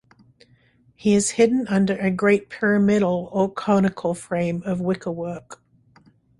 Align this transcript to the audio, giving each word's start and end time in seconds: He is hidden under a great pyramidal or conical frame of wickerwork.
He 0.95 1.13
is 1.13 1.29
hidden 1.29 1.67
under 1.67 1.95
a 1.95 2.09
great 2.09 2.49
pyramidal 2.49 3.29
or 3.31 3.51
conical 3.53 4.15
frame 4.15 4.63
of 4.65 4.81
wickerwork. 4.81 5.61